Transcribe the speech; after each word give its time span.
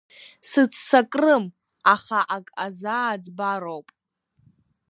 Сыццакрым, 0.49 1.45
аха 1.93 2.19
ак 2.35 2.47
азааӡбароуп. 2.65 3.87